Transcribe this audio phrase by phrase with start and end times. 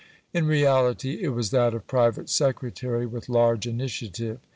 [0.33, 4.39] In reality it was that of private secretary, with large initiative.